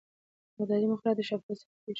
[0.61, 1.89] اداري مقررات د شفافیت سبب کېږي.